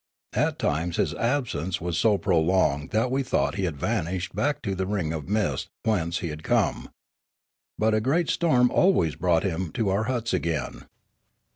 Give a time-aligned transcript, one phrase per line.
[0.33, 4.73] At times his absence was so prolonged that we thought he had vanished back to
[4.73, 6.89] the ring of mist, whence he had come.
[7.77, 10.85] But a great storm always brought him to our huts again.